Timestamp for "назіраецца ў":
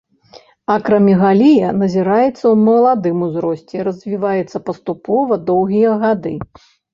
1.81-2.53